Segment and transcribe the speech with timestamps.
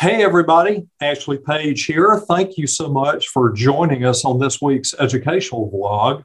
[0.00, 0.86] Hey, everybody.
[1.00, 2.22] Ashley Page here.
[2.28, 6.22] Thank you so much for joining us on this week's educational vlog.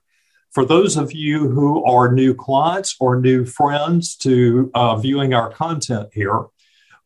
[0.51, 5.51] For those of you who are new clients or new friends to uh, viewing our
[5.51, 6.45] content here,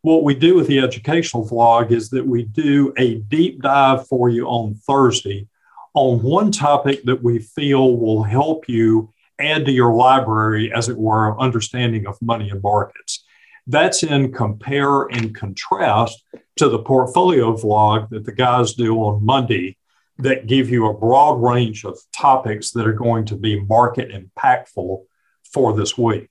[0.02, 4.27] what we do with the educational vlog is that we do a deep dive for
[4.27, 5.48] you on Thursday
[5.94, 10.98] on one topic that we feel will help you add to your library, as it
[10.98, 13.23] were, of understanding of money and markets.
[13.68, 16.22] That's in compare and contrast
[16.57, 19.77] to the portfolio vlog that the guys do on Monday
[20.20, 25.03] that give you a broad range of topics that are going to be market impactful
[25.52, 26.30] for this week.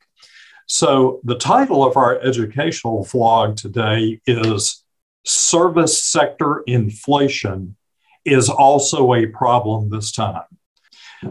[0.67, 4.85] So, the title of our educational vlog today is
[5.25, 7.77] Service Sector Inflation
[8.25, 10.43] is Also a Problem This Time.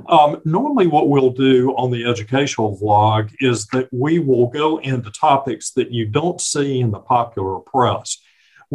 [0.07, 5.11] Um, normally, what we'll do on the educational vlog is that we will go into
[5.11, 8.17] topics that you don't see in the popular press.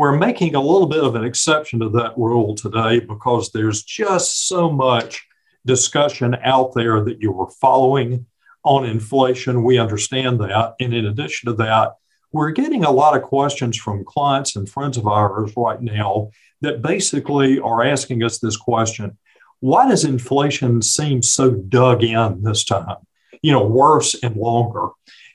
[0.00, 4.48] We're making a little bit of an exception to that rule today because there's just
[4.48, 5.26] so much
[5.66, 8.24] discussion out there that you were following
[8.64, 9.62] on inflation.
[9.62, 10.76] We understand that.
[10.80, 11.96] And in addition to that,
[12.32, 16.30] we're getting a lot of questions from clients and friends of ours right now
[16.62, 19.18] that basically are asking us this question
[19.58, 22.96] why does inflation seem so dug in this time?
[23.42, 24.88] You know, worse and longer.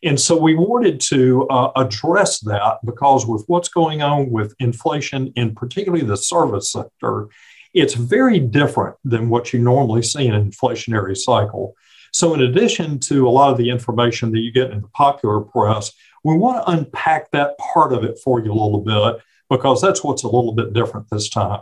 [0.06, 5.34] And so we wanted to uh, address that because with what's going on with inflation,
[5.36, 7.28] in particularly the service sector,
[7.74, 11.76] it's very different than what you normally see in an inflationary cycle.
[12.14, 15.42] So, in addition to a lot of the information that you get in the popular
[15.42, 15.92] press,
[16.24, 20.04] we want to unpack that part of it for you a little bit because that's
[20.04, 21.62] what's a little bit different this time.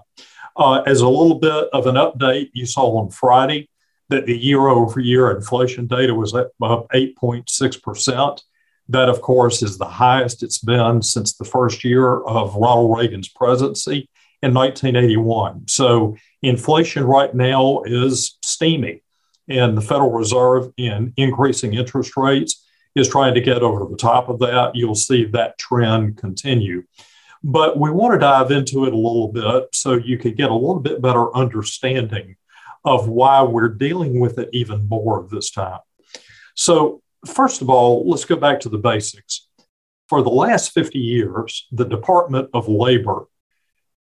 [0.55, 3.67] Uh, as a little bit of an update, you saw on Friday
[4.13, 8.41] that the year over year inflation data was up 8.6%.
[8.89, 13.29] That, of course, is the highest it's been since the first year of Ronald Reagan's
[13.29, 14.09] presidency
[14.41, 15.67] in 1981.
[15.67, 19.01] So, inflation right now is steamy,
[19.47, 24.29] and the Federal Reserve, in increasing interest rates, is trying to get over the top
[24.29, 24.75] of that.
[24.75, 26.83] You'll see that trend continue.
[27.41, 30.53] But we want to dive into it a little bit so you could get a
[30.53, 32.35] little bit better understanding
[32.85, 35.79] of why we're dealing with it even more this time.
[36.55, 39.47] So, first of all, let's go back to the basics.
[40.09, 43.27] For the last 50 years, the Department of Labor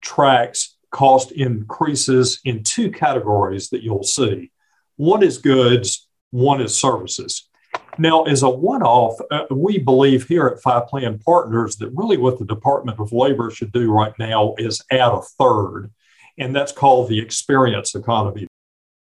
[0.01, 4.51] tracks cost increases in two categories that you'll see
[4.97, 7.49] one is goods, one is services.
[7.97, 12.17] Now, as a one off, uh, we believe here at Fi Plan Partners that really
[12.17, 15.91] what the Department of Labor should do right now is add a third,
[16.37, 18.47] and that's called the experience economy.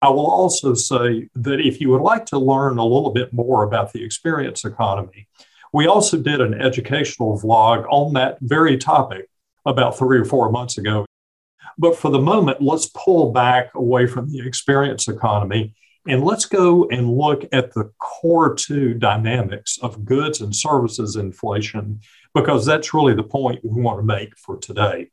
[0.03, 3.65] I will also say that if you would like to learn a little bit more
[3.65, 5.29] about the experience economy,
[5.73, 9.29] we also did an educational vlog on that very topic
[9.67, 11.05] about three or four months ago.
[11.79, 15.75] But for the moment, let's pull back away from the experience economy
[16.07, 22.01] and let's go and look at the core two dynamics of goods and services inflation,
[22.35, 25.11] because that's really the point we want to make for today.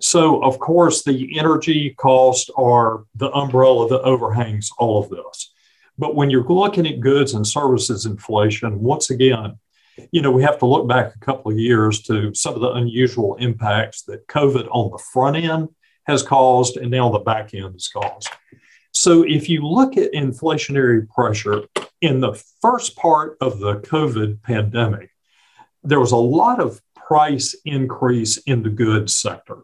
[0.00, 5.52] So, of course, the energy costs are the umbrella that overhangs all of this.
[5.98, 9.58] But when you're looking at goods and services inflation, once again,
[10.12, 12.72] you know, we have to look back a couple of years to some of the
[12.72, 15.68] unusual impacts that COVID on the front end
[16.06, 18.28] has caused and now the back end has caused.
[18.92, 21.64] So if you look at inflationary pressure
[22.00, 25.10] in the first part of the COVID pandemic,
[25.82, 29.58] there was a lot of price increase in the goods sector.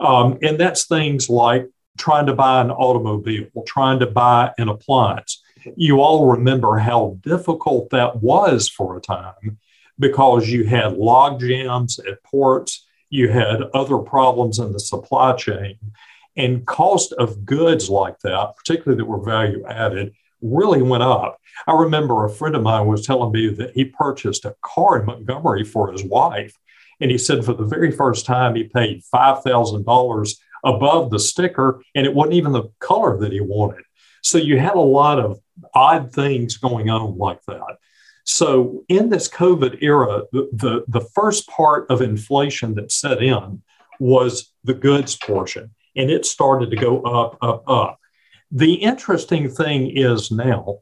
[0.00, 5.42] Um, and that's things like trying to buy an automobile, trying to buy an appliance.
[5.76, 9.58] You all remember how difficult that was for a time
[9.98, 15.78] because you had log jams at ports, you had other problems in the supply chain.
[16.36, 21.38] And cost of goods like that, particularly that were value added, really went up.
[21.66, 25.06] I remember a friend of mine was telling me that he purchased a car in
[25.06, 26.58] Montgomery for his wife.
[27.00, 30.34] And he said for the very first time, he paid $5,000
[30.64, 33.84] above the sticker, and it wasn't even the color that he wanted.
[34.22, 35.40] So you had a lot of
[35.74, 37.76] odd things going on like that.
[38.24, 43.62] So in this COVID era, the, the, the first part of inflation that set in
[43.98, 47.98] was the goods portion and it started to go up, up, up.
[48.50, 50.78] The interesting thing is now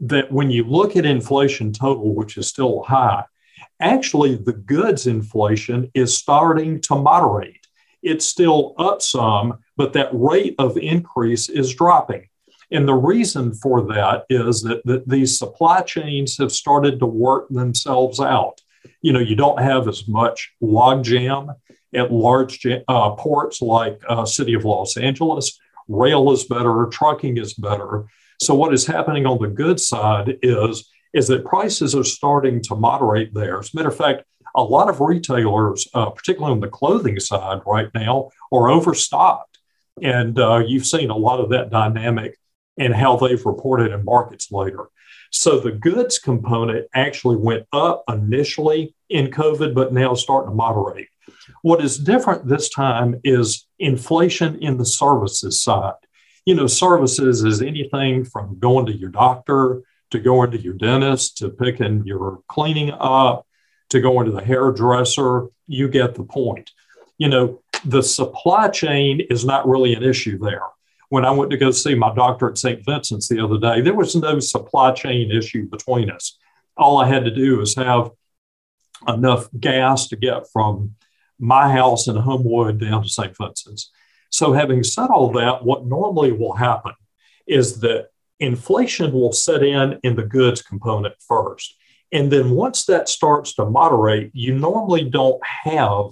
[0.00, 3.24] that when you look at inflation total, which is still high,
[3.80, 7.66] actually the goods inflation is starting to moderate.
[8.02, 12.28] It's still up some, but that rate of increase is dropping.
[12.70, 17.48] And the reason for that is that, that these supply chains have started to work
[17.48, 18.60] themselves out.
[19.02, 21.54] You know, you don't have as much logjam
[21.94, 25.58] at large uh, ports like uh, City of Los Angeles.
[25.88, 28.06] Rail is better, trucking is better.
[28.40, 32.76] So what is happening on the good side is is that prices are starting to
[32.76, 33.58] moderate there.
[33.58, 34.24] As a matter of fact,
[34.54, 39.58] a lot of retailers, uh, particularly on the clothing side right now, are overstocked.
[40.02, 42.38] And uh, you've seen a lot of that dynamic
[42.76, 44.88] in how they've reported in markets later.
[45.30, 51.08] So the goods component actually went up initially in COVID, but now starting to moderate.
[51.62, 55.94] What is different this time is inflation in the services side.
[56.44, 61.38] You know, services is anything from going to your doctor to going to your dentist
[61.38, 63.46] to picking your cleaning up
[63.90, 65.46] to going to the hairdresser.
[65.66, 66.70] You get the point.
[67.18, 70.62] You know, the supply chain is not really an issue there
[71.08, 72.84] when I went to go see my doctor at St.
[72.84, 76.38] Vincent's the other day, there was no supply chain issue between us.
[76.76, 78.10] All I had to do was have
[79.06, 80.94] enough gas to get from
[81.38, 83.36] my house in Homewood down to St.
[83.36, 83.90] Vincent's.
[84.30, 86.92] So, having said all that, what normally will happen
[87.46, 88.08] is that
[88.40, 91.76] inflation will set in in the goods component first.
[92.12, 96.10] And then once that starts to moderate, you normally don't have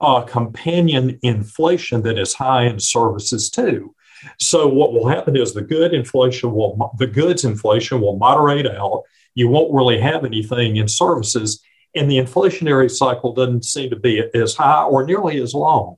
[0.00, 3.94] a companion inflation that is high in services too.
[4.38, 9.02] So what will happen is the good inflation will the goods inflation will moderate out.
[9.34, 11.62] You won't really have anything in services,
[11.94, 15.96] and the inflationary cycle doesn't seem to be as high or nearly as long.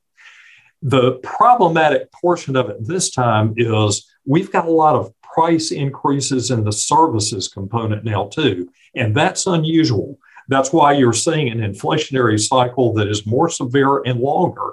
[0.82, 6.52] The problematic portion of it this time is we've got a lot of price increases
[6.52, 10.19] in the services component now too, and that's unusual.
[10.48, 14.70] That's why you're seeing an inflationary cycle that is more severe and longer.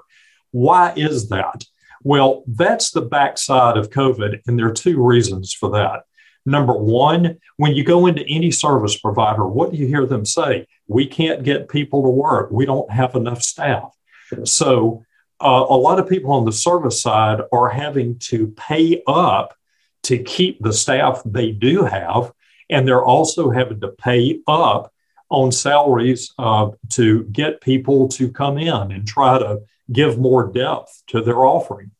[0.51, 1.65] Why is that?
[2.03, 6.03] Well, that's the backside of COVID, and there are two reasons for that.
[6.45, 10.67] Number one, when you go into any service provider, what do you hear them say?
[10.87, 12.49] We can't get people to work.
[12.51, 13.95] We don't have enough staff.
[14.43, 15.03] So,
[15.39, 19.55] uh, a lot of people on the service side are having to pay up
[20.03, 22.31] to keep the staff they do have.
[22.69, 24.91] And they're also having to pay up
[25.29, 29.61] on salaries uh, to get people to come in and try to
[29.91, 31.91] give more depth to their offering.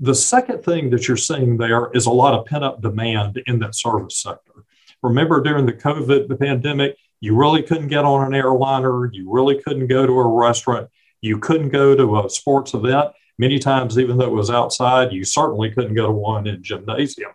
[0.00, 3.58] The second thing that you're seeing there is a lot of pent up demand in
[3.60, 4.64] that service sector.
[5.02, 9.88] Remember, during the COVID pandemic, you really couldn't get on an airliner, you really couldn't
[9.88, 10.88] go to a restaurant,
[11.20, 13.10] you couldn't go to a sports event.
[13.38, 17.30] Many times, even though it was outside, you certainly couldn't go to one in gymnasium.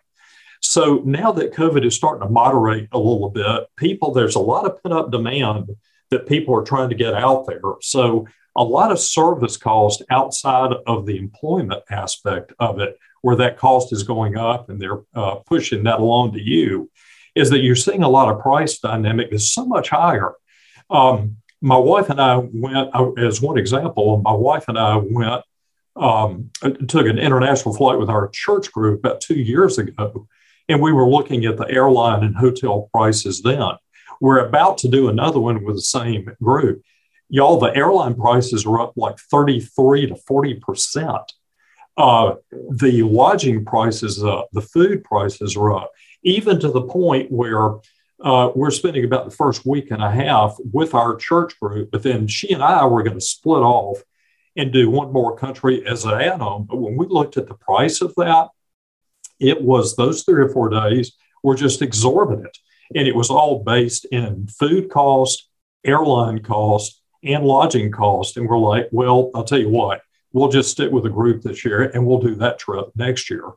[0.66, 4.66] So now that COVID is starting to moderate a little bit, people, there's a lot
[4.66, 5.70] of pent up demand
[6.10, 7.62] that people are trying to get out there.
[7.82, 8.26] So
[8.56, 13.92] a lot of service cost outside of the employment aspect of it, where that cost
[13.92, 16.90] is going up and they're uh, pushing that along to you,
[17.36, 20.34] is that you're seeing a lot of price dynamic is so much higher.
[20.90, 25.44] Um, my wife and I went, uh, as one example, my wife and I went,
[25.94, 26.50] um,
[26.88, 30.26] took an international flight with our church group about two years ago,
[30.68, 33.72] and we were looking at the airline and hotel prices then.
[34.20, 36.82] We're about to do another one with the same group
[37.28, 41.24] y'all, the airline prices are up like 33 to 40%.
[41.96, 42.34] Uh,
[42.70, 45.92] the lodging prices up, the food prices are up,
[46.22, 47.70] even to the point where
[48.22, 52.02] uh, we're spending about the first week and a half with our church group, but
[52.02, 54.02] then she and I were going to split off
[54.56, 56.64] and do one more country as an add on.
[56.64, 58.48] But when we looked at the price of that,
[59.38, 61.12] it was those three or four days
[61.42, 62.56] were just exorbitant.
[62.94, 65.48] And it was all based in food cost,
[65.84, 68.36] airline cost, and lodging cost.
[68.36, 70.00] And we're like, well, I'll tell you what,
[70.32, 73.52] we'll just stick with a group this year and we'll do that trip next year.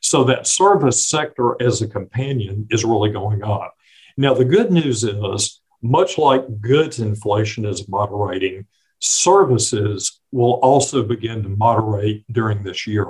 [0.00, 3.74] So that service sector as a companion is really going up.
[4.16, 8.66] Now, the good news is, much like goods inflation is moderating,
[9.00, 13.06] services will also begin to moderate during this year.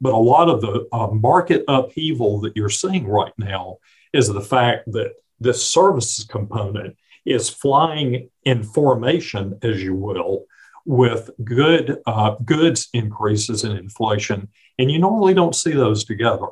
[0.00, 3.78] But a lot of the uh, market upheaval that you're seeing right now
[4.12, 10.46] is the fact that this services component is flying in formation, as you will,
[10.84, 16.46] with good uh, goods increases in inflation, and you normally don't see those together.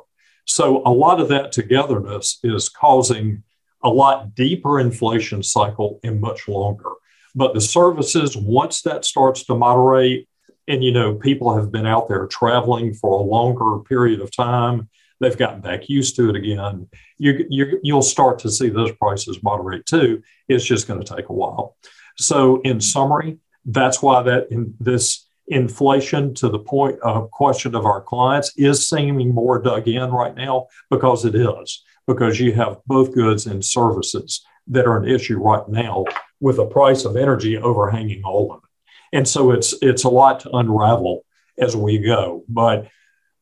[0.45, 3.43] So a lot of that togetherness is causing
[3.83, 6.91] a lot deeper inflation cycle and much longer.
[7.35, 10.27] But the services, once that starts to moderate,
[10.67, 14.89] and you know people have been out there traveling for a longer period of time,
[15.19, 16.87] they've gotten back used to it again.
[17.17, 20.21] You, you, you'll start to see those prices moderate too.
[20.47, 21.75] It's just going to take a while.
[22.17, 27.85] So, in summary, that's why that in this inflation to the point of question of
[27.85, 32.79] our clients is seeming more dug in right now because it is because you have
[32.85, 36.03] both goods and services that are an issue right now
[36.41, 38.66] with the price of energy overhanging all of it
[39.13, 41.23] And so it's it's a lot to unravel
[41.57, 42.43] as we go.
[42.47, 42.87] But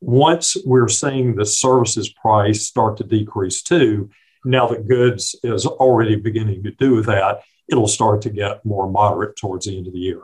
[0.02, 4.10] once we're seeing the services price start to decrease too,
[4.44, 9.36] now that goods is already beginning to do that, it'll start to get more moderate
[9.36, 10.22] towards the end of the year.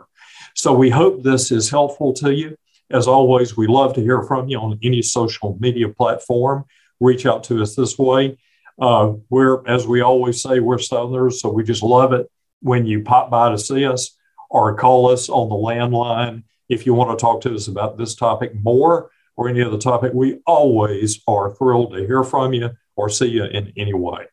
[0.54, 2.56] So we hope this is helpful to you.
[2.92, 6.66] As always, we love to hear from you on any social media platform.
[7.00, 8.38] Reach out to us this way.
[8.80, 12.30] Uh, we're, as we always say, we're Southerners, so we just love it
[12.62, 14.18] when you pop by to see us
[14.52, 18.16] or call us on the landline if you want to talk to us about this
[18.16, 20.12] topic more or any other topic.
[20.14, 24.26] We always are thrilled to hear from you or see you in any way.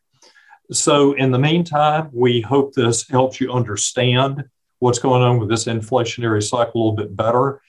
[0.71, 4.43] So, in the meantime, we hope this helps you understand
[4.77, 7.61] what's going on with this inflationary cycle a little bit better.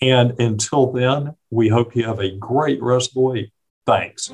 [0.00, 3.52] And until then, we hope you have a great rest of the week.
[3.86, 4.32] Thanks.